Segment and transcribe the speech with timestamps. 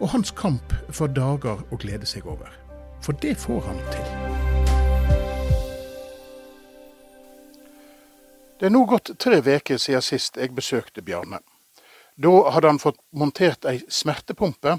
[0.00, 2.50] og hans kamp for dager å glede seg over.
[3.04, 4.08] For det får han til.
[8.58, 11.40] Det er nå gått tre uker siden sist jeg besøkte Bjarne.
[12.16, 14.78] Da hadde han fått montert ei smertepumpe.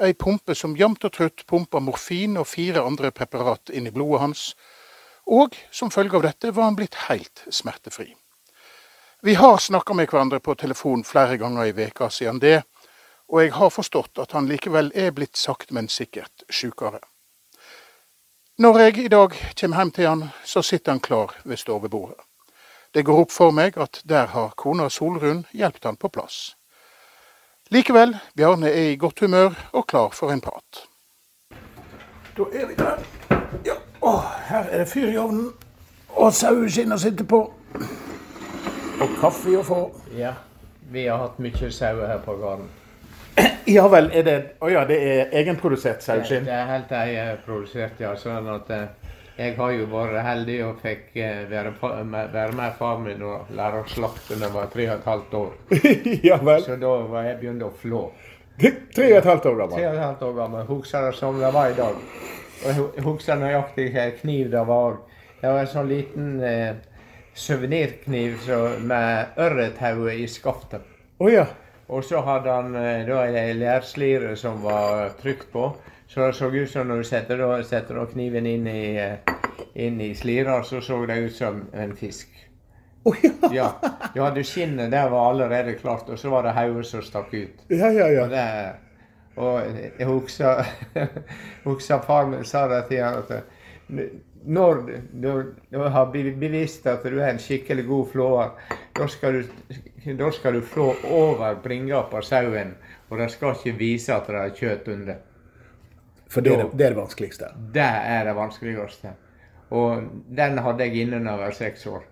[0.00, 4.22] Ei pumpe som jevnt og trutt pumpa morfin og fire andre preparat inn i blodet
[4.24, 4.44] hans.
[5.28, 8.14] Og som følge av dette var han blitt helt smertefri.
[9.22, 12.62] Vi har snakka med hverandre på telefon flere ganger i veka siden det,
[13.30, 16.98] og jeg har forstått at han likevel er blitt sakte, men sikkert sjukere.
[18.58, 22.18] Når jeg i dag kommer hjem til han, så sitter han klar ved stovebordet.
[22.94, 26.56] Det går opp for meg at der har kona Solrun hjulpet han på plass.
[27.70, 30.82] Likevel, Bjarne er i godt humør og klar for en prat.
[32.36, 32.98] Da er vi der.
[33.64, 34.16] Ja, å,
[34.50, 35.52] her er det fyr i ovnen,
[36.18, 37.44] og saueskinn å sitte på.
[39.00, 39.80] Og kaffe å få.
[40.18, 40.34] Ja,
[40.90, 42.66] vi har hatt mye sauer her på gården.
[43.76, 46.44] Ja vel, er det Å ja, det er egenprodusert saueskinn?
[46.48, 48.14] Det er helt egenprodusert, ja.
[48.18, 48.88] Sånn at eh,
[49.40, 51.70] jeg har jo vært heldig og fikk eh, være,
[52.32, 55.38] være med far min og lære å slakte da jeg var tre og et halvt
[55.38, 55.54] år.
[56.30, 56.64] ja vel.
[56.66, 58.02] Så da var jeg begynt å flå.
[58.60, 59.78] Tre og et halvt år gammel?
[59.78, 60.66] Tre og et halvt år gammel.
[60.68, 62.02] Husker det som det var i dag.
[62.60, 64.98] Og jeg hu- husker nøyaktig hvilken kniv det var.
[65.40, 66.74] Det var en sånn liten eh,
[67.40, 70.82] suvenirkniv så- med ørretauet i skaftet.
[71.18, 71.46] Oh, ja.
[71.90, 75.72] Og så hadde han eh, da ei lærslire som var trykt på.
[76.06, 79.34] Så det så ut som når du setter, setter kniven inn i, eh,
[79.74, 82.28] inn i slira, så så det ut som en fisk.
[83.04, 83.30] Oh, ja.
[83.52, 83.72] Ja,
[84.14, 87.62] Du hadde skinnet, det var allerede klart, og så var det hodet som stakk ut.
[87.68, 88.24] Ja, ja, ja.
[88.24, 88.72] Og, det,
[89.36, 89.62] og
[89.98, 90.66] jeg husker,
[91.64, 93.32] husker far min sa det til han at
[94.44, 94.80] når
[95.12, 95.32] du,
[95.70, 98.50] du har bevist at du er en skikkelig god flåer,
[98.96, 99.72] da skal du,
[100.18, 102.74] da skal du flå over bringa på sauen,
[103.10, 105.18] og det skal ikke vise at det er kjøtt under.
[106.30, 107.50] For det er det, det, er det vanskeligste.
[107.74, 107.82] Det
[108.14, 109.12] er det vanskeligste.
[109.74, 110.04] Og
[110.36, 112.04] den hadde jeg inne da jeg var seks år.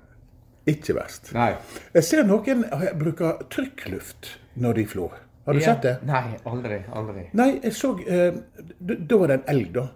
[0.69, 1.31] Ikke verst.
[1.35, 1.53] Nei.
[1.95, 2.65] Jeg ser noen
[3.01, 5.15] bruker trykkluft når de flår.
[5.47, 5.71] Har du Ja.
[5.73, 5.95] sett det?
[6.05, 6.83] Nei, aldri.
[6.93, 7.23] Aldri.
[7.33, 8.35] Nei, jeg så eh,
[8.81, 9.87] Da var det en elg, da.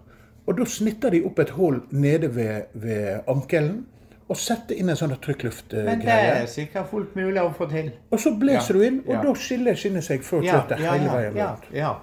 [0.47, 3.85] Og da snitter de opp et hull nede ved, ved ankelen
[4.31, 5.85] og setter inn en sånn trykkluftgreie.
[5.85, 7.91] Men det er sikkert fullt mulig å få til.
[8.11, 8.79] Og så blåser Ja.
[8.79, 9.21] du inn, og Ja.
[9.21, 11.67] da skiller skinnet seg før kjøttet hele veien ja, rundt.
[11.71, 11.93] ja.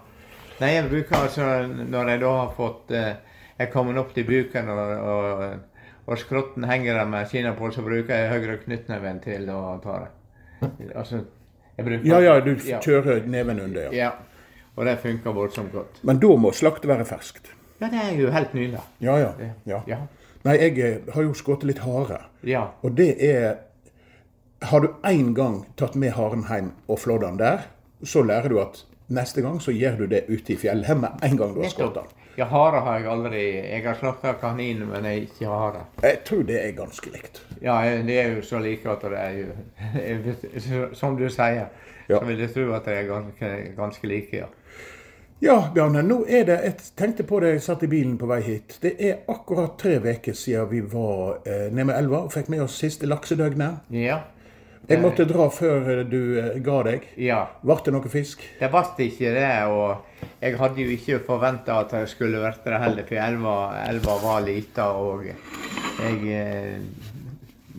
[0.61, 3.15] Nei, jeg bruker altså Når jeg da har fått eh,
[3.59, 5.61] Jeg kommer opp til buken, og, og,
[6.07, 9.99] og skrotten henger der med skinnet på, så bruker jeg høyre knyttneven til å ta
[10.05, 10.71] det.
[10.97, 11.25] Altså
[11.77, 12.78] jeg bruker, Ja, ja, du ja.
[12.81, 14.05] kjører neven under, ja.
[14.05, 14.11] ja.
[14.77, 16.01] Og det funker voldsomt godt.
[16.05, 17.53] Men da må slaktet være ferskt.
[17.80, 18.80] Ja, det er jo helt nylig.
[19.00, 19.32] Ja, ja.
[19.66, 19.80] ja.
[19.88, 19.98] Ja.
[20.44, 22.22] Nei, jeg eh, har jo skutt litt hare.
[22.48, 22.66] Ja.
[22.82, 23.58] Og det er
[24.62, 27.62] Har du én gang tatt med haren hjem og flådd den der,
[28.04, 31.36] så lærer du at neste gang så gjør du det ute i fjellet med en
[31.38, 32.10] gang du har skutt den.
[32.36, 35.80] Ja, hare har jeg aldri Jeg har slakta kanin, men jeg ikke hare.
[36.02, 37.41] Jeg tror det er ganske likt.
[37.62, 41.66] Ja, det er jo så like at det er jo Som du sier,
[42.08, 42.18] Ja.
[42.18, 44.47] så vil jeg tro at det er ganske, ganske like, ja.
[45.43, 46.03] Ja, Bjarne.
[46.05, 48.75] Nå er det Jeg tenkte på det jeg satt i bilen på vei hit.
[48.83, 52.61] Det er akkurat tre uker siden vi var eh, nede med elva og fikk med
[52.67, 53.89] oss siste laksedøgnet.
[53.97, 54.19] Ja.
[54.91, 57.09] Jeg måtte dra før du eh, ga deg.
[57.17, 57.41] ja.
[57.65, 58.45] Ble det noe fisk?
[58.61, 62.84] Det ble ikke det, og jeg hadde jo ikke forventa at det skulle vært det
[62.84, 63.57] heller, for elva,
[63.89, 66.81] elva var lita, og jeg eh,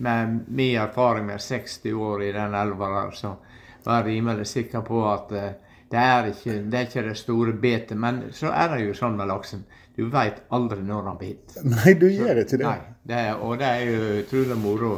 [0.01, 3.35] Med min erfaring med 60 år i den elva der, så
[3.83, 5.51] var jeg rimelig sikker på at eh,
[5.91, 7.97] det er ikke det, er ikke det store betet.
[7.99, 9.63] Men så er det jo sånn med laksen.
[9.97, 11.57] Du veit aldri når han blir hit.
[11.67, 12.67] Nei, du gjør ikke det.
[12.67, 14.93] Nei, det er, og det er jo utrolig moro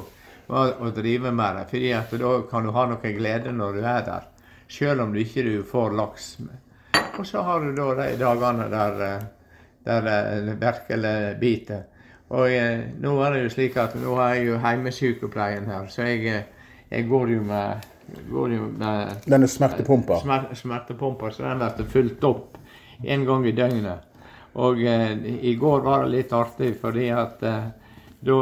[0.48, 1.64] å, å drive med det.
[1.72, 4.28] fordi at da kan du ha noe glede når du er der.
[4.70, 6.28] Selv om du ikke du får laks.
[7.18, 9.26] Og så har du da de dagene der, eh,
[9.86, 10.08] der
[10.46, 11.84] det virkelig biter.
[12.34, 16.08] Og eh, nå er det jo slik at nå har jeg jo hjemmesykepleien her, så
[16.08, 17.90] jeg, eh, jeg går jo med
[19.26, 20.20] Denne smertepumpa.
[20.22, 22.58] smer smertepumpa, så den blir fylt opp
[23.04, 24.10] en gang i døgnet.
[24.54, 27.70] Og eh, i går var det litt artig, fordi at eh,
[28.24, 28.40] da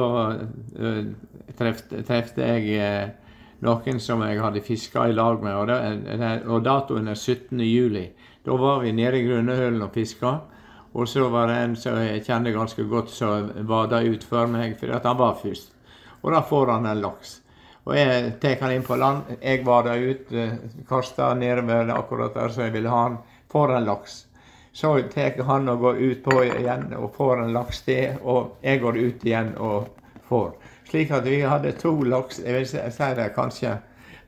[0.80, 1.04] eh,
[1.58, 3.10] trefte, jeg eh,
[3.62, 7.60] noen som jeg hadde fiska i lag med, og, det, og datoen er 17.
[7.66, 8.08] juli.
[8.46, 10.40] Da var vi nede i Grunnehølen og fiska.
[10.94, 14.76] Og så var det en som jeg kjenner ganske godt, som vada ut før meg,
[14.80, 15.72] fordi at han var først.
[16.22, 17.38] Og da får han en laks.
[17.84, 19.32] Og jeg tar han inn på land.
[19.42, 20.50] Jeg var der ute,
[20.90, 23.18] kaster nedover akkurat der som jeg ville ha han.
[23.52, 24.26] Får en laks.
[24.74, 28.80] Så tar han og går ut på igjen og får en laks til, og jeg
[28.84, 29.90] går ut igjen og
[30.30, 30.54] får.
[30.92, 33.78] Slik at vi hadde to laks Jeg vil si det kanskje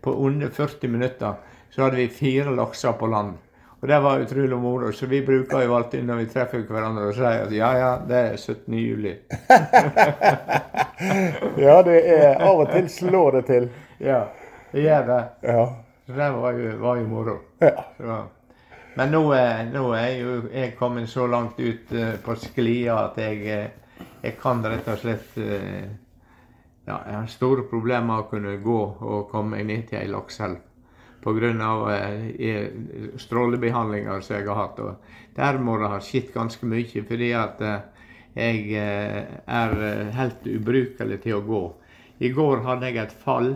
[0.02, 1.34] på under 40 minutter.
[1.70, 3.38] Så hadde vi fire lakser på land.
[3.84, 4.92] Og det var utrolig moro.
[4.94, 8.22] Så vi bruker jo alltid når vi treffer hverandre og sier at ja, ja, det
[8.30, 8.78] er 17.
[8.80, 9.12] juli.
[11.66, 13.68] ja, det er av og til slår det til.
[14.00, 14.22] Ja,
[14.72, 15.20] det gjør det.
[15.52, 15.68] Ja.
[16.06, 17.38] Så det var jo, var jo moro.
[17.60, 17.76] Ja.
[18.00, 18.22] Så,
[18.96, 19.24] men nå,
[19.76, 24.40] nå er jo jeg kommet så langt ut uh, på sklia at jeg, uh, jeg
[24.40, 25.84] kan rett og slett uh,
[26.88, 30.08] ja, Jeg har store problemer med å kunne gå og komme meg ned til ei
[30.08, 30.70] lakseelv
[31.24, 31.50] pga.
[32.38, 32.68] Eh,
[33.18, 34.80] strålebehandlinger som jeg har hatt.
[34.80, 37.90] Og der må det ha skjedd ganske mye, fordi at eh,
[38.34, 41.64] jeg eh, er eh, helt ubrukelig til å gå.
[42.24, 43.56] I går hadde jeg et fall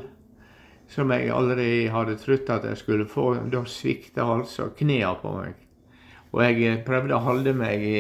[0.88, 3.34] som jeg aldri hadde trodd at jeg skulle få.
[3.52, 5.64] Da svikta altså knærne på meg.
[6.34, 8.00] Og jeg prøvde å holde meg i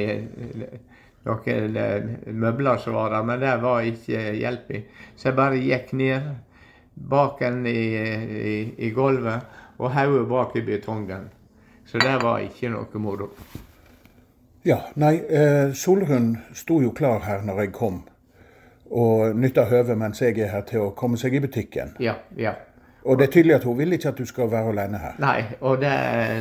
[1.27, 1.77] noen
[2.39, 4.81] møbler som var der, men det var ikke hjelp i.
[5.15, 6.27] Så jeg bare gikk ned
[6.97, 9.41] baken i, i, i gulvet
[9.77, 11.29] og hodet bak i betongen.
[11.85, 13.29] Så det var ikke noe moro.
[14.67, 18.01] Ja, nei, eh, Solrun sto jo klar her når jeg kom,
[18.91, 21.93] og nytta høvet mens jeg er her til å komme seg i butikken.
[22.03, 22.57] Ja, ja.
[23.07, 25.15] Og det er tydelig at hun vil ikke at du skal være alene her.
[25.23, 25.93] Nei, og det,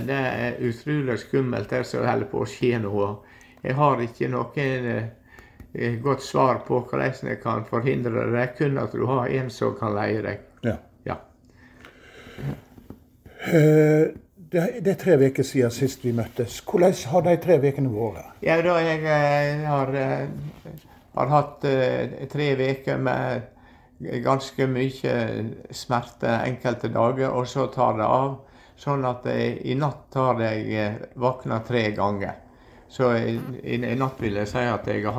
[0.08, 3.04] det er utrolig skummelt det som holder på å skje nå.
[3.62, 5.06] Jeg har ikke noe eh,
[6.02, 8.46] godt svar på hvordan jeg kan forhindre det.
[8.58, 10.44] Kun at du har en som kan leie deg.
[10.64, 10.76] Ja.
[11.06, 11.16] Ja.
[13.46, 16.60] Eh, det, det er tre uker siden sist vi møttes.
[16.66, 18.32] Hvordan har de tre ukene vært?
[18.46, 20.72] Ja, da jeg eh, har, eh,
[21.18, 21.66] har hatt
[22.32, 23.52] tre uker med
[24.24, 25.14] ganske mye
[25.72, 28.34] smerte enkelte dager, og så tar det av.
[28.76, 32.34] Sånn at i natt har jeg våkna tre ganger.
[32.88, 35.16] Så i, i, natt vil jeg si at jeg har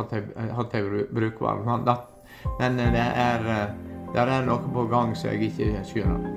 [0.58, 2.14] hatt ei brukbar natt.
[2.60, 3.50] Men det er,
[4.14, 6.32] det er noe på gang som jeg ikke skjønner.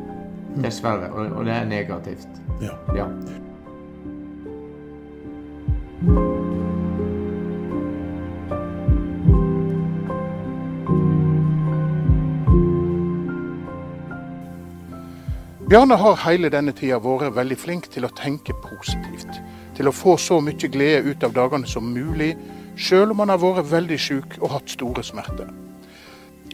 [0.61, 1.13] Dessverre.
[1.15, 2.43] Og, og det er negativt.
[2.61, 2.75] Ja.
[2.97, 3.07] ja.
[15.71, 19.37] Bjarne har hele denne tida vært veldig flink til å tenke positivt.
[19.79, 22.33] Til å få så mye glede ut av dagene som mulig,
[22.75, 25.53] sjøl om han har vært veldig syk og hatt store smerter.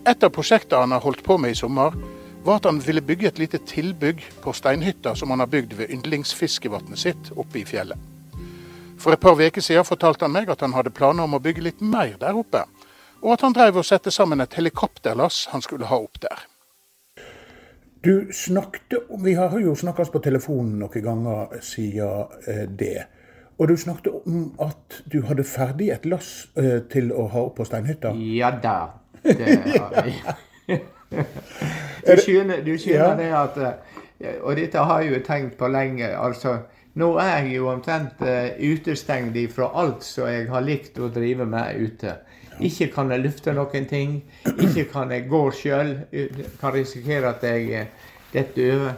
[0.04, 1.96] Et av prosjektene han har holdt på med i sommer,
[2.44, 5.94] var at han ville bygge et lite tilbygg på steinhytta som han har bygd ved
[5.96, 7.96] yndlingsfiskevannet sitt oppe i fjellet.
[9.00, 11.64] For et par uker siden fortalte han meg at han hadde planer om å bygge
[11.64, 12.66] litt mer der oppe,
[13.24, 16.44] og at han drev og sette sammen et helikopterlass han skulle ha opp der.
[18.06, 23.06] Du snakket om, Vi har jo snakkes på telefonen noen ganger siden eh, det.
[23.58, 27.56] Og du snakket om at du hadde ferdig et lass eh, til å ha opp
[27.58, 28.12] på steinhytta?
[28.14, 28.76] Ja da.
[29.24, 30.14] Det har vi.
[32.06, 36.06] du skjønner, du skjønner det at eh, Og dette har jeg jo tenkt på lenge.
[36.06, 36.60] altså
[36.96, 41.44] nå er jeg jo omtrent uh, utestengt fra alt som jeg har likt å drive
[41.48, 42.14] med ute.
[42.64, 44.14] Ikke kan jeg lufte noen ting.
[44.54, 45.92] Ikke kan jeg gå sjøl.
[46.60, 48.96] Kan risikere at jeg uh, detter over.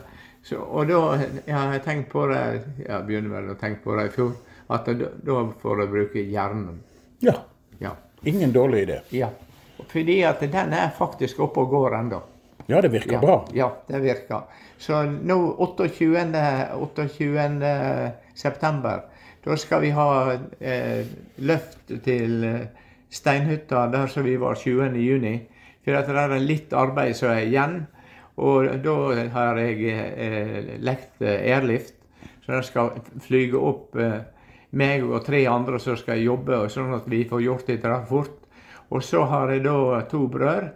[0.59, 1.00] Og da
[1.45, 2.38] ja, jeg tenkt på det
[2.81, 4.33] Jeg begynner vel å tenke på det i fjor.
[4.73, 6.81] At da, da får jeg bruke hjernen.
[7.25, 7.35] Ja.
[7.83, 7.93] ja.
[8.23, 9.02] Ingen dårlig idé.
[9.17, 9.28] Ja.
[9.88, 12.23] Fordi at den er faktisk oppe og går ennå.
[12.69, 13.37] Ja, det virker ja, bra.
[13.57, 14.43] Ja, det virker.
[14.79, 16.35] Så nå 28.
[16.77, 17.71] 28.
[18.37, 19.07] september,
[19.45, 20.09] da skal vi ha
[20.61, 21.07] eh,
[21.41, 24.99] løft til eh, Steinhytta der som vi var 20.
[25.01, 25.39] juni.
[25.85, 27.79] For at det er litt arbeid som er igjen.
[28.39, 28.97] Og da
[29.33, 31.97] har jeg eh, lekt eh, airlift.
[32.45, 32.93] Så jeg skal
[33.25, 34.21] flyge opp eh,
[34.77, 38.37] meg og tre andre som skal jobbe, sånn at vi får gjort dette fort.
[38.93, 40.71] Og så har jeg da to brødre,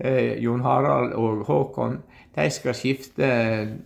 [0.00, 2.00] eh, Jon Harald og Håkon.
[2.34, 3.28] De skal skifte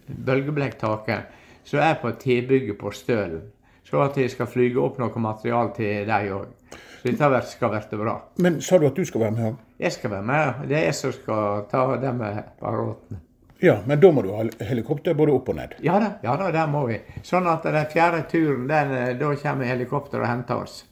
[0.06, 3.50] bølgeblekktaket som er på T-bygget på Stølen.
[3.84, 6.78] Så at jeg skal flyge opp noe materiale til dem òg.
[7.04, 8.14] Så dette skal bli bra.
[8.40, 9.60] Men sa du at du skal være med?
[9.78, 10.64] Jeg skal være med.
[10.68, 13.20] Det er jeg som skal ta det med apparatene.
[13.64, 15.76] Ja, men da må du ha helikopter både opp og ned?
[15.84, 16.98] Ja da, ja da, det må vi.
[17.24, 20.82] Sånn at den fjerde turen, den, eh, da kommer helikopter og henter oss.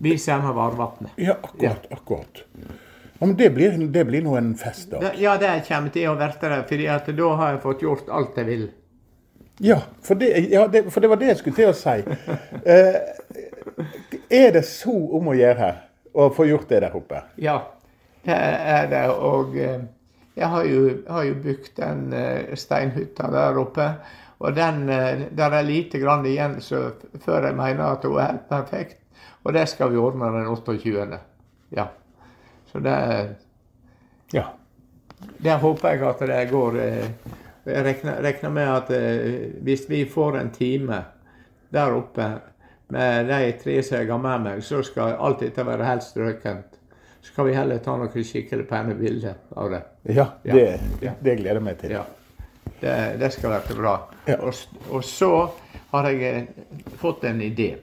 [0.00, 1.12] Vi ser med Varvatnet.
[1.20, 1.86] Ja, akkurat.
[1.88, 1.96] Ja.
[1.96, 2.42] akkurat.
[3.20, 5.02] Ja, men det blir, det blir nå en festdag.
[5.02, 5.10] da.
[5.20, 8.48] Ja, det kommer til å bli det, fordi da har jeg fått gjort alt jeg
[8.48, 8.62] vil.
[9.60, 12.00] Ja, for det, ja det, for det var det jeg skulle til å si.
[12.70, 12.96] Eh,
[14.30, 15.76] er det så om å gjøre her
[16.16, 17.20] å få gjort det der oppe?
[17.40, 17.58] Ja,
[18.24, 19.04] det er det.
[19.12, 19.84] Og eh,
[20.40, 20.80] jeg har jo,
[21.12, 23.90] har jo bygd den eh, steinhytta der oppe.
[24.40, 26.86] Og den, eh, der er lite grann igjen så
[27.20, 29.00] før jeg mener at hun er helt perfekt.
[29.44, 31.20] Og det skal vi ordne den 28.
[31.76, 31.90] Ja.
[32.72, 32.96] Så det,
[34.32, 34.44] Ja.
[35.42, 37.08] der håper jeg at det går eh,
[37.66, 41.02] Jeg regner, regner med at eh, hvis vi får en time
[41.70, 42.28] der oppe
[42.90, 46.78] med de tre som jeg har med meg, så skal alt dette være helt strøkent.
[47.22, 49.82] Så kan vi heller ta noen skikkelig pene bilder av det.
[50.16, 51.12] Ja, det, Ja.
[51.20, 51.90] det gleder jeg meg til.
[51.90, 52.02] Ja.
[52.80, 53.94] Det, det skal være bra.
[54.26, 54.38] Ja.
[54.40, 54.54] Og,
[54.90, 55.30] og så
[55.92, 57.74] har jeg eh, fått en idé.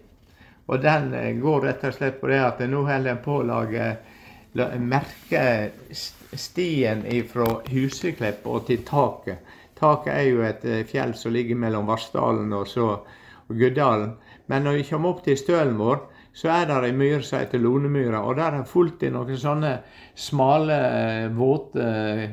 [0.68, 3.92] Og den går rett og slett på det at nå holder jeg på å lage
[4.56, 5.72] merke
[6.38, 9.40] stien fra Huseklepp og til taket.
[9.78, 12.68] Taket er jo et eh, fjell som ligger mellom Vassdalen og
[13.50, 14.14] og Guddalen.
[14.48, 16.02] Men når vi kommer opp til stølen vår,
[16.34, 18.20] så er det ei myr som heter Lonemyra.
[18.22, 19.78] Og der er fullt i noen sånne
[20.16, 22.30] smale, eh, våte eh,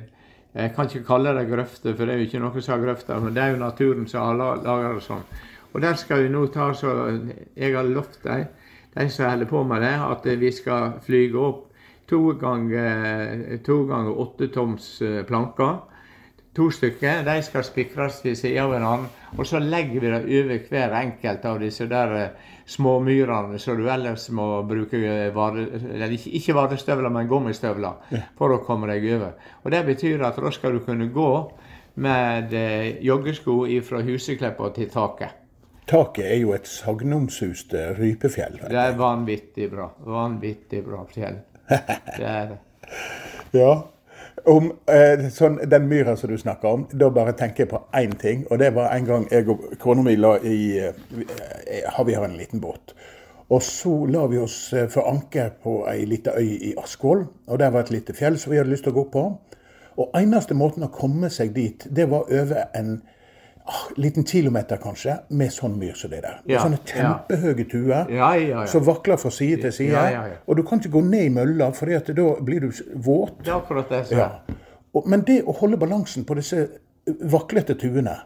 [0.54, 3.20] Jeg kan ikke kalle det grøfter, for det er jo ikke noe som har grøfter,
[3.20, 5.24] men det er jo naturen som har la- laga det sånn.
[5.74, 6.92] Og der skal vi nå ta så
[7.56, 8.44] Jeg har lovt dem,
[8.94, 11.73] de som holder på med det, at vi skal flyge opp
[12.10, 15.82] to ganger to ganger åtte toms eh, planker.
[16.54, 17.24] To stykker.
[17.26, 19.08] De skal spikres til siden av hverandre.
[19.34, 23.88] Og så legger vi det over hver enkelt av disse der eh, småmyrene som du
[23.90, 29.34] ellers må bruke eh, vare, eller ikke, vadestøvler, men gummistøvler for å komme deg over.
[29.64, 31.30] Og Det betyr at da skal du kunne gå
[32.04, 35.40] med eh, joggesko fra Husekleppa til taket.
[35.84, 38.62] Taket er jo et sagnomsust eh, rypefjell.
[38.70, 39.90] Det er vanvittig bra.
[40.06, 41.42] Vanvittig bra fjell.
[41.68, 42.58] Det er det.
[43.54, 43.74] Ja.
[44.50, 48.16] Om eh, sånn, den myra som du snakker om, da bare tenker jeg på én
[48.18, 48.42] ting.
[48.50, 50.56] Og det var en gang jeg og kona mi la i
[50.88, 51.26] eh, vi-
[52.06, 52.94] Vi har en liten båt.
[53.48, 57.24] Og så la vi oss eh, for anker på ei lita øy i Askvoll.
[57.46, 59.24] Og der var et lite fjell som vi hadde lyst til å gå på.
[59.96, 63.02] Og eneste måten å komme seg dit, det var over en
[63.96, 66.40] liten kilometer kanskje, med sånn myr som det der.
[66.44, 70.36] Med Ja, sånne kjempehøye tuer Ja, ja, som vakler fra side til side.
[70.46, 73.38] Og du kan ikke gå ned i mølla, for da blir du våt.
[73.44, 74.28] Det er akkurat det jeg Ja.
[74.28, 75.00] sa.
[75.06, 76.68] Men det å holde balansen på disse
[77.06, 78.16] vaklete tuene,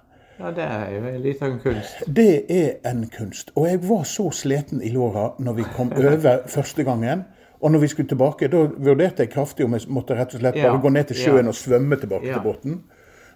[0.40, 2.02] Ja, det er jo en liten kunst.
[2.14, 3.50] det er en kunst.
[3.57, 7.25] Og jeg var så sliten i låra når vi kom over første gangen.
[7.61, 10.54] Og når vi skulle tilbake, da vurderte jeg kraftig om jeg måtte rett og slett
[10.54, 12.80] bare gå ned til sjøen og svømme tilbake til båten.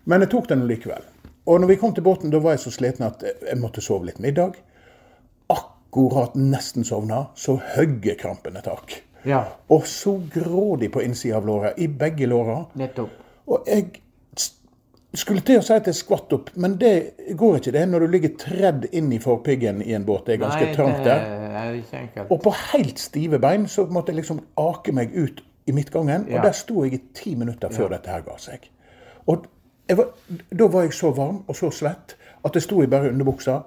[0.06, 1.02] Men jeg tok den likevel.
[1.46, 4.06] Og når vi kom til båten, da var jeg så sliten at jeg måtte sove
[4.06, 4.60] litt middag.
[5.50, 9.00] Akkurat nesten sovna, så høgge krampene tak.
[9.26, 12.64] Ja, Og så grå de på innsida av låret, i begge låra.
[12.74, 13.10] nettopp.
[13.46, 13.90] Og jeg
[15.14, 16.92] skulle til å si at jeg skvatt opp, men det
[17.36, 20.24] går ikke det når du ligger tredd inn i forpiggen i en båt.
[20.26, 21.26] Det er ganske Nei, trangt det der.
[21.62, 22.30] er ikke enkelt.
[22.32, 26.26] Og på helt stive bein så måtte jeg liksom ake meg ut i midtgangen.
[26.30, 26.38] Ja.
[26.38, 28.64] Og der sto jeg i ti minutter før dette her ga seg.
[29.26, 29.44] Og
[29.98, 30.12] var,
[30.50, 33.60] da var jeg så varm og så svett at jeg sto i bare underbuksa.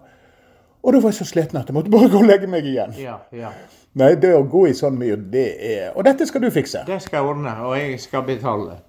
[0.86, 2.94] Og da var jeg så sliten at jeg måtte bare gå og legge meg igjen.
[3.02, 3.52] Ja, ja.
[3.96, 6.84] Nei, det å gå i sånn mye, det er Og dette skal du fikse.
[6.88, 8.82] Det skal jeg ordne, og jeg skal betale.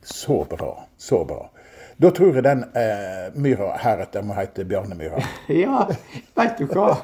[0.00, 0.72] Så bra.
[0.96, 1.50] Så bra.
[1.96, 5.20] Da tror jeg den eh, myra heretter må hete Bjarnemyra.
[5.62, 5.84] Ja,
[6.34, 6.96] vet du hva?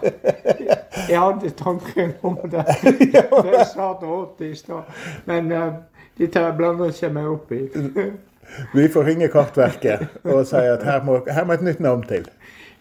[1.06, 2.64] Jeg hadde tanken om det.
[3.46, 4.90] Det sa det åt i stad.
[5.30, 5.68] Men uh,
[6.18, 7.62] dette blander ikke meg opp i.
[8.74, 12.26] Vi får ringe Kartverket og si at her må, her må et nytt navn til.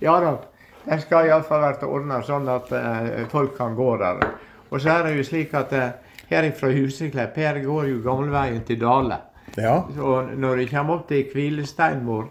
[0.01, 0.37] Ja da.
[0.85, 4.23] Det skal iallfall være ordna sånn at uh, folk kan gå der.
[4.71, 5.89] Og så er det jo slik at uh,
[6.29, 9.19] her fra Huseklepp, her går jo gamleveien til Dale.
[9.57, 9.81] Ja.
[9.97, 12.27] Og når du kommer opp til hvilesteinvår,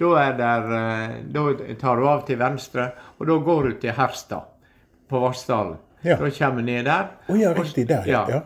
[0.00, 3.94] da, er der, eh, da tar du av til venstre, og da går du til
[3.96, 4.48] Herstad
[5.08, 5.76] på Vassdalen.
[6.02, 6.16] Ja.
[6.16, 7.12] Da kommer du ned der.
[7.28, 8.24] Å ja, riktig der, ja.
[8.28, 8.40] ja.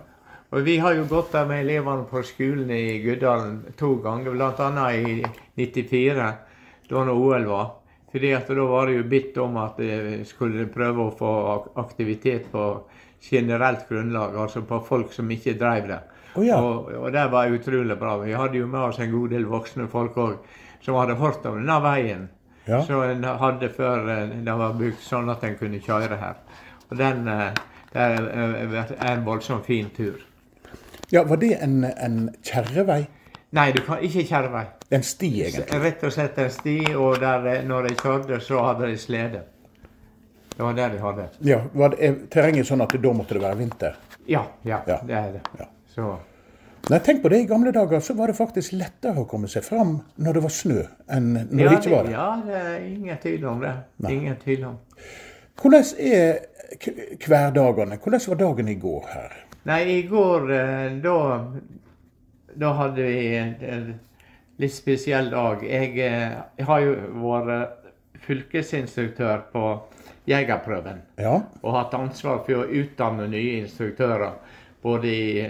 [0.57, 4.87] Og vi har jo gått der med elevene på skolen i Guddalen to ganger, bl.a.
[4.97, 5.19] i
[5.61, 6.29] 94,
[6.89, 7.67] da når OL var.
[8.13, 11.33] Fordi at da var det jo bitt om at vi skulle prøve å få
[11.83, 12.63] aktivitet på
[13.21, 15.99] generelt grunnlag, altså på folk som ikke drev det.
[16.37, 16.57] Oh, ja.
[16.57, 18.15] og, og det var utrolig bra.
[18.23, 21.59] Vi hadde jo med oss en god del voksne folk òg som hadde hørt om
[21.61, 22.29] denne veien.
[22.65, 22.81] Ja.
[22.87, 26.41] Som en hadde før eh, den var bygd sånn at en kunne kjøre her.
[26.89, 27.61] Og den eh,
[27.93, 30.25] det eh, er en voldsomt fin tur.
[31.11, 33.07] Ja var det en, en kjerrevei?
[33.57, 34.65] Nei, du kan ikke kjerrevei.
[34.91, 35.81] En sti, egentlig?
[35.83, 39.43] Rett og slett en sti, og der, eh, når jeg kjørte, så hadde de slede.
[40.57, 41.29] Det var det de hadde.
[41.45, 43.97] Ja, var det, er terrenget sånn at da måtte det være vinter?
[44.27, 44.99] Ja, ja, Ja.
[45.07, 45.43] det er det.
[45.61, 45.69] Ja.
[45.95, 46.17] Så
[46.87, 49.65] Nei, tenk på det, I gamle dager så var det faktisk lettere å komme seg
[49.67, 52.13] fram når det var snø, enn når ja, det ikke var det.
[52.13, 53.73] Ja, det er ingen tvil om det.
[54.11, 54.77] Ingen tvil om.
[55.59, 56.39] Hvordan er
[57.27, 57.99] hverdagene?
[57.99, 59.35] Hvordan var dagen i går her?
[59.67, 61.45] Nei, i går eh, da,
[62.55, 63.89] da hadde vi en
[64.63, 65.65] litt spesiell dag.
[65.67, 66.93] Jeg, eh, jeg har jo
[67.25, 67.89] vært
[68.29, 69.63] fylkesinstruktør på
[70.31, 71.01] Jegerprøven.
[71.19, 74.39] Ja, Og hatt ansvar for å utdanne nye instruktører.
[74.87, 75.49] Både i,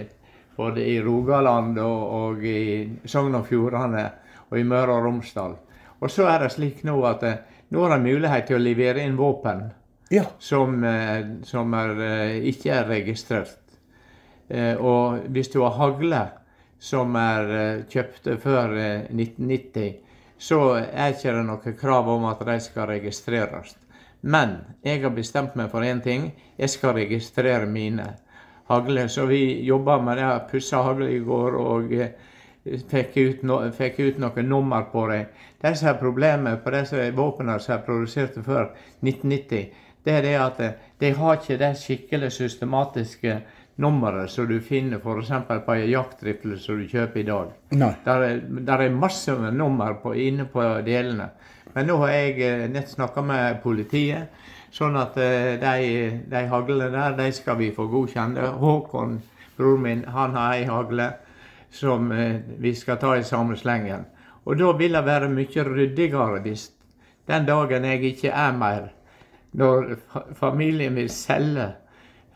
[0.57, 4.07] både i Rogaland og, og i Sogn og Fjordane
[4.49, 5.53] og i Møre og Romsdal.
[6.01, 7.37] Og så er det slik nå at eh,
[7.69, 9.67] nå har de mulighet til å levere inn våpen
[10.09, 10.81] ja, som,
[11.45, 11.97] som er,
[12.47, 13.66] ikke er registrert.
[14.49, 16.21] Eh, Og hvis du har hagle
[16.79, 17.49] som er
[17.89, 17.91] kjøpt
[18.23, 19.97] kjøpte før eh, 1990,
[20.37, 23.75] så er ikke det noe krav om at de skal registreres.
[24.21, 26.31] Men jeg har bestemt meg for én ting.
[26.57, 28.15] Jeg skal registrere mine
[28.69, 29.07] hagler.
[29.07, 32.13] Så vi jobba med det, pussa hagle i går og eh,
[32.89, 35.25] fikk ut, no, fikk ut noen nummer på dem.
[35.61, 39.69] Det som er problemet på disse våpnene som er produsert før 1990,
[40.05, 43.39] det er det at eh, de har ikke det skikkelig systematiske
[43.77, 45.31] nummeret som du finner f.eks.
[45.65, 47.53] på en jaktrifle som du kjøper i dag.
[47.77, 47.93] nei.
[48.05, 51.29] Der er, der er masse nummer på, inne på delene.
[51.73, 54.33] Men nå har jeg eh, nett snakka med politiet,
[54.73, 58.49] sånn at eh, de, de haglene der, de skal vi få godkjenne.
[58.57, 59.19] Håkon,
[59.57, 61.11] broren min, han har ei hagle
[61.69, 64.07] som eh, vi skal ta i samme slengen.
[64.47, 66.69] Og da vil det være mye ryddigere hvis
[67.27, 68.87] den dagen jeg ikke er mer,
[69.57, 69.97] når
[70.39, 71.73] familien vil selge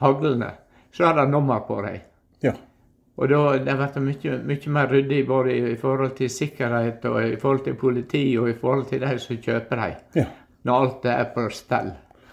[0.02, 0.52] haglene,
[0.92, 2.00] så er det nummer på dem.
[2.42, 2.54] Ja.
[3.18, 7.36] Og da det blir mye, mye mer ryddig både i forhold til sikkerhet og i
[7.40, 9.96] forhold til politi og i forhold til de som kjøper dem.
[10.16, 10.26] ja.
[10.64, 11.88] Når alt er på stell.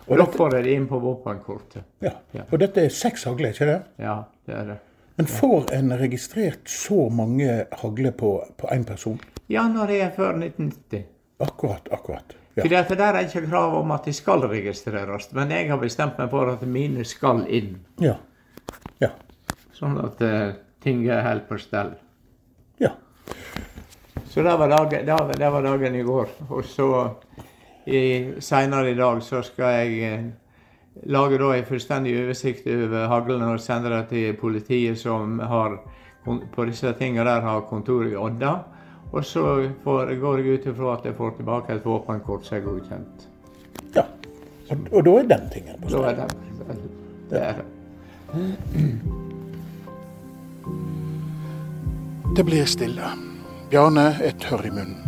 [0.08, 1.82] Og da får de det inn på våpenkortet.
[2.00, 2.10] ja.
[2.32, 2.42] Ja.
[2.52, 3.80] Og dette er seks hagler, ikke det?
[3.98, 4.76] Ja, det er det.
[5.16, 9.18] Men får en registrert så mange hagler på én person?
[9.48, 11.04] Ja, når det er før 1990.
[11.40, 12.36] Akkurat, akkurat.
[12.56, 12.82] Ja.
[12.82, 15.32] For der er ikke krav om at de skal registreres.
[15.32, 17.78] Men jeg har bestemt meg for at mine skal inn.
[18.00, 18.14] ja.
[19.02, 19.12] Ja.
[19.76, 20.52] Sånn at uh,
[20.83, 21.94] ting er helt på stell.
[22.83, 22.92] Ja.
[24.28, 26.28] Så det var, dagen, det, var, det var dagen i går.
[26.48, 26.88] Og så
[28.40, 30.24] seinere i dag så skal jeg eh,
[31.09, 35.78] lage da en fullstendig oversikt over haglene og sende det til politiet som har
[36.24, 38.59] på disse tingene der har kontor i Odda.
[39.12, 39.44] Og så
[39.85, 43.28] får, går jeg ut ifra at jeg får tilbake et våpenkort som er godkjent.
[43.96, 44.04] ja.
[44.68, 46.28] Og, og da er den tingen på Da er den.
[47.31, 47.40] det.
[47.40, 47.77] Er det.
[52.36, 53.02] Det blir stille.
[53.70, 55.04] Bjarne er tørr i munnen.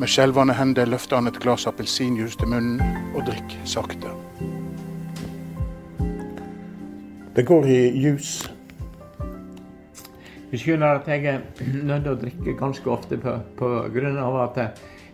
[0.00, 2.82] Med skjelvende hender løfter han et glass appelsinjuice til munnen
[3.14, 4.10] og drikker sakte.
[7.36, 8.50] Det går i jus.
[10.50, 11.38] Du skjønner at jeg er
[11.86, 14.58] nødt til å drikke ganske ofte av at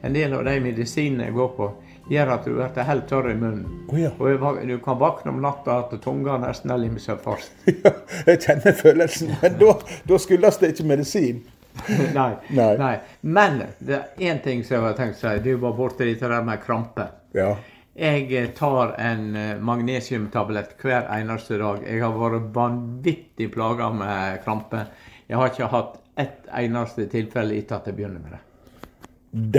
[0.03, 1.69] en del av de medisinene jeg går på,
[2.09, 3.67] gjør at du blir helt tørr i munnen.
[3.89, 4.11] Oh, ja.
[4.19, 7.53] Og du kan våkne om natta at tunga nesten har limt seg fast.
[7.85, 7.95] ja.
[8.27, 9.75] Jeg kjenner følelsen, men da,
[10.09, 11.43] da skyldes det ikke medisin.
[12.19, 12.33] Nei.
[12.51, 12.73] Nei.
[12.81, 12.95] Nei.
[13.21, 15.35] Men det er én ting som jeg har tenkt å si.
[15.45, 17.07] Du var borti dette der med krampe.
[17.37, 17.53] Ja.
[17.99, 21.83] Jeg eh, tar en eh, magnesiumtablett hver eneste dag.
[21.87, 24.85] Jeg har vært vanvittig plaga med krampe.
[25.29, 28.43] Jeg har ikke hatt ett eneste tilfelle etter at jeg begynner med det.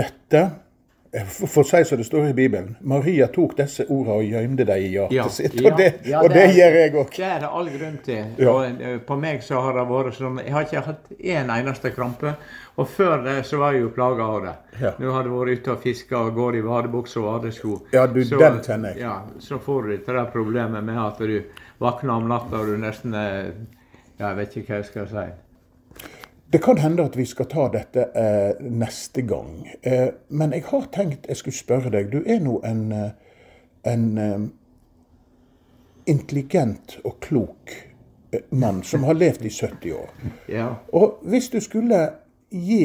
[0.00, 0.42] Dette
[1.10, 4.62] For for å si som det står i Bibelen, Maria tok disse ordene og gjemte
[4.68, 5.56] dem i hjertet sitt.
[5.66, 7.08] Og det, ja, og det er- gjør jeg òg.
[7.16, 8.20] Det er det all grunn til.
[8.38, 8.52] Ja.
[8.52, 11.90] Og eh, på meg så har det vært sånn Jeg har ikke hatt én eneste
[11.96, 12.34] krampe.
[12.78, 14.54] Og før det så var jeg jo plaga av det.
[14.84, 14.92] Ja.
[15.02, 17.80] Nå har du vært ute og fiska og går i vadebukse og vadesko.
[17.92, 19.02] Ja, du, den kjenner jeg.
[19.02, 21.42] Ja, så får du dette der problemet med at du
[21.82, 25.26] våkner om natta og du nesten Ja, jeg vet ikke hva jeg skal si.
[26.50, 29.68] Det kan hende at vi skal ta dette eh, neste gang.
[29.82, 32.08] Eh, men jeg har tenkt jeg skulle spørre deg.
[32.10, 33.10] Du er nå en, eh,
[33.86, 34.40] en eh,
[36.10, 37.74] intelligent og klok
[38.32, 40.10] eh, mann som har levd i 70 år.
[40.50, 40.68] Ja.
[40.92, 42.00] Og hvis du skulle
[42.50, 42.82] gi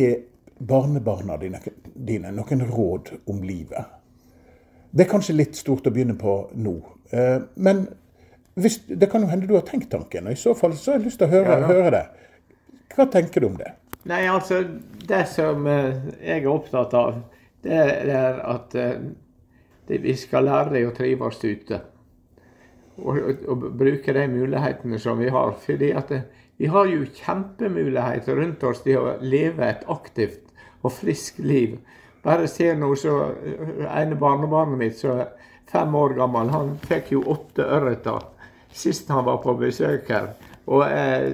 [0.60, 1.60] barnebarna dine,
[1.96, 3.90] dine noen råd om livet
[4.96, 6.76] Det er kanskje litt stort å begynne på nå.
[7.12, 7.88] eh, Men
[8.56, 10.28] hvis, det kan jo hende du har tenkt tanken.
[10.28, 11.68] og I så fall så har jeg lyst til å høre, Ja, ja.
[11.68, 12.06] høre det.
[12.96, 13.72] Hva tenker du om det?
[14.10, 14.62] Nei, altså,
[15.10, 17.20] det som eh, jeg er opptatt av,
[17.66, 17.82] det
[18.14, 19.08] er at eh,
[19.90, 21.82] det, vi skal lære å trives ute.
[22.96, 25.56] Og, og, og bruke de mulighetene som vi har.
[25.66, 26.28] Fordi eh,
[26.62, 30.54] vi har jo kjempemuligheter rundt oss til å leve et aktivt
[30.86, 31.80] og friskt liv.
[32.26, 33.18] Bare se nå så
[33.90, 35.34] ene barnebarnet mitt som er
[35.70, 38.24] fem år gammel, han fikk jo åtte ørreter
[38.76, 40.34] sist han var på besøk her.
[40.66, 41.32] Og er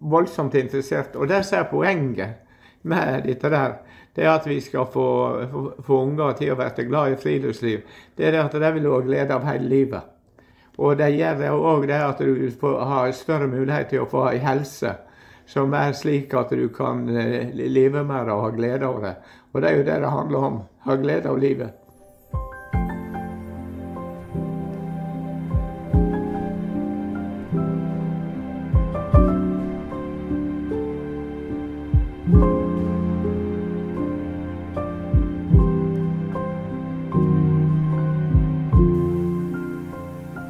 [0.00, 1.16] voldsomt interessert.
[1.16, 3.78] Og det som er poenget med dette der,
[4.14, 5.06] det er at vi skal få,
[5.50, 7.80] få, få unger til å være glad i friluftsliv.
[8.16, 10.10] Det er det at de vil ha glede av hele livet.
[10.78, 14.28] Og det gjør det òg det at du får ha større mulighet til å få
[14.32, 14.96] ei helse
[15.46, 19.14] som er slik at du kan eh, leve det og ha glede av det.
[19.52, 20.60] Og det er jo det det handler om.
[20.86, 21.83] Ha glede av livet.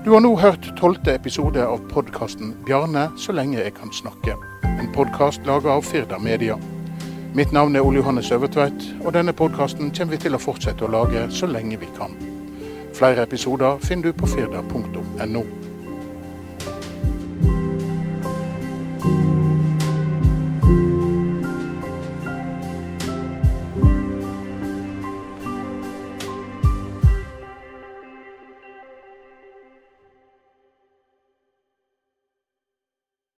[0.04, 4.36] Du har nå hørt tolvte episode av podkasten 'Bjarne så lenge jeg kan snakke'.
[4.62, 6.58] En podkast laga av Firda Media.
[7.34, 10.92] Mitt navn er Ole Johannes Øvertveit, og denne podkasten kommer vi til å fortsette å
[10.92, 12.12] lage så lenge vi kan.
[12.94, 15.63] Flere episoder finner du på firda.no.